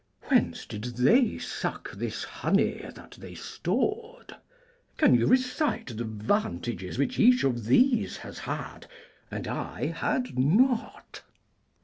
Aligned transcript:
Whence 0.29 0.65
did 0.65 0.83
they 0.97 1.37
suck 1.37 1.91
This 1.91 2.23
honey 2.23 2.81
that 2.95 3.17
they 3.19 3.35
stored? 3.35 4.35
Can 4.97 5.13
you 5.13 5.27
recite 5.27 5.95
The 5.95 6.05
vantages 6.05 6.97
which 6.97 7.19
each 7.19 7.43
of 7.43 7.65
these 7.65 8.17
has 8.17 8.39
had 8.39 8.87
And 9.29 9.47
I 9.47 9.93
had 9.95 10.39
not? 10.39 11.21